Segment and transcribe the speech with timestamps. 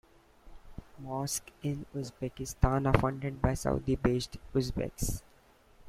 [0.97, 5.21] Mosques in Uzbekistan are funded by Saudi-based Uzbeks.